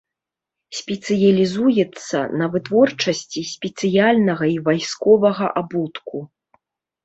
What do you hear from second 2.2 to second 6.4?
на вытворчасці спецыяльнага і вайсковага абутку.